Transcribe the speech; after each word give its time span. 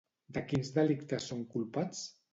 De 0.37 0.41
quins 0.53 0.71
delictes 0.77 1.29
són 1.33 1.47
culpats? 1.53 2.05